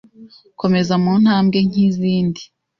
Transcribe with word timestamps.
Komeza 0.59 0.93
mu 1.03 1.13
ntambwe 1.21 1.57
nkizindi 1.69 2.41